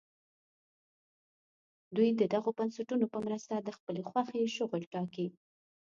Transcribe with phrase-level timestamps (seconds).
[1.95, 5.27] دوی د دغو بنسټونو په مرسته د خپلې خوښې شغل ټاکي.